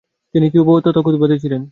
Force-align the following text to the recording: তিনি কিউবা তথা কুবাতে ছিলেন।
তিনি 0.35 0.47
কিউবা 0.49 0.73
তথা 0.85 1.01
কুবাতে 1.05 1.35
ছিলেন। 1.39 1.61